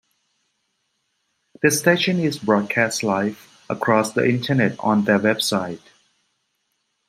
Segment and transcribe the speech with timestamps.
[1.61, 5.79] The station is broadcast live across the internet on their website.